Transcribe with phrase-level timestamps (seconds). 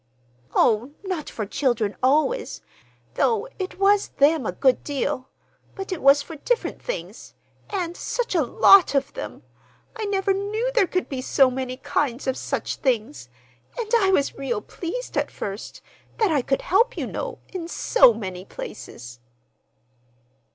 [0.55, 5.29] "Oh, not for children always—though it was them a good deal.
[5.75, 9.43] But it was for different things—and such a lot of them!
[9.95, 13.29] I never knew there could be so many kinds of such things.
[13.77, 18.43] And I was real pleased, at first,—that I could help, you know, in so many
[18.43, 19.19] places."